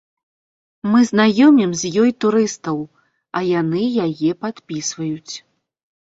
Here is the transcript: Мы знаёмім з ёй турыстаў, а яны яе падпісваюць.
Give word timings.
Мы 0.91 0.99
знаёмім 1.09 1.71
з 1.81 1.91
ёй 2.03 2.13
турыстаў, 2.25 2.77
а 3.39 3.41
яны 3.49 3.81
яе 4.07 4.31
падпісваюць. 4.47 5.35